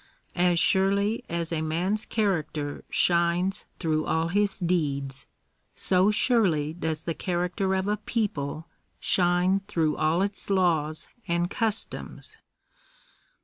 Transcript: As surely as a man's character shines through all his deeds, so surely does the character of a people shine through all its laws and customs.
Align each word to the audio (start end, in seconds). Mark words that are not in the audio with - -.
As 0.35 0.57
surely 0.57 1.23
as 1.29 1.51
a 1.51 1.61
man's 1.61 2.07
character 2.07 2.83
shines 2.89 3.65
through 3.77 4.07
all 4.07 4.29
his 4.29 4.57
deeds, 4.57 5.27
so 5.75 6.09
surely 6.09 6.73
does 6.73 7.03
the 7.03 7.13
character 7.13 7.75
of 7.75 7.87
a 7.87 7.97
people 7.97 8.67
shine 8.99 9.59
through 9.67 9.95
all 9.97 10.23
its 10.23 10.49
laws 10.49 11.07
and 11.27 11.51
customs. 11.51 12.35